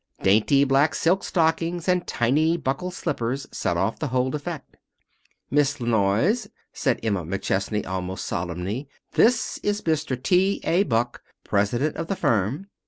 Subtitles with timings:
[0.23, 4.77] Dainty black silk stockings and tiny buckled slippers set off the whole effect.
[5.51, 10.19] "Miss La Noyes," said Emma McChesney, almost solemnly, "this is Mr.
[10.19, 10.59] T.
[10.63, 10.81] A.
[10.81, 12.65] Buck, president of the firm.